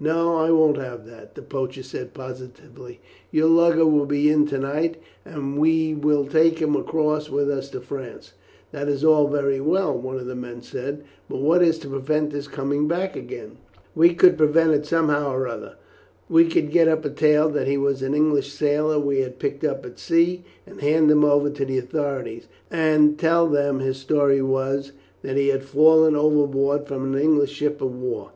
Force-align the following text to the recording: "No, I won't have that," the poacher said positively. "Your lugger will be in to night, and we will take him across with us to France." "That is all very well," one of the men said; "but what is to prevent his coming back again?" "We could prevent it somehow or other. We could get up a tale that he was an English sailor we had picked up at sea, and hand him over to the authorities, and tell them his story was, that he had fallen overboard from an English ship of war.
"No, 0.00 0.36
I 0.36 0.50
won't 0.50 0.78
have 0.78 1.04
that," 1.08 1.34
the 1.34 1.42
poacher 1.42 1.82
said 1.82 2.14
positively. 2.14 3.02
"Your 3.30 3.48
lugger 3.48 3.84
will 3.84 4.06
be 4.06 4.30
in 4.30 4.46
to 4.46 4.56
night, 4.56 4.96
and 5.26 5.58
we 5.58 5.92
will 5.92 6.24
take 6.24 6.58
him 6.58 6.74
across 6.74 7.28
with 7.28 7.50
us 7.50 7.68
to 7.68 7.82
France." 7.82 8.32
"That 8.72 8.88
is 8.88 9.04
all 9.04 9.28
very 9.28 9.60
well," 9.60 9.92
one 9.94 10.16
of 10.16 10.24
the 10.24 10.34
men 10.34 10.62
said; 10.62 11.04
"but 11.28 11.36
what 11.42 11.60
is 11.62 11.78
to 11.80 11.88
prevent 11.90 12.32
his 12.32 12.48
coming 12.48 12.88
back 12.88 13.14
again?" 13.14 13.58
"We 13.94 14.14
could 14.14 14.38
prevent 14.38 14.72
it 14.72 14.86
somehow 14.86 15.30
or 15.30 15.46
other. 15.46 15.74
We 16.30 16.46
could 16.46 16.70
get 16.70 16.88
up 16.88 17.04
a 17.04 17.10
tale 17.10 17.50
that 17.50 17.66
he 17.68 17.76
was 17.76 18.00
an 18.00 18.14
English 18.14 18.52
sailor 18.54 18.98
we 18.98 19.20
had 19.20 19.38
picked 19.38 19.64
up 19.64 19.84
at 19.84 19.98
sea, 19.98 20.44
and 20.66 20.80
hand 20.80 21.10
him 21.10 21.26
over 21.26 21.50
to 21.50 21.64
the 21.66 21.76
authorities, 21.76 22.48
and 22.70 23.18
tell 23.18 23.46
them 23.46 23.80
his 23.80 23.98
story 23.98 24.40
was, 24.40 24.92
that 25.20 25.36
he 25.36 25.48
had 25.48 25.62
fallen 25.62 26.16
overboard 26.16 26.86
from 26.88 27.04
an 27.12 27.20
English 27.20 27.50
ship 27.52 27.82
of 27.82 27.94
war. 27.94 28.32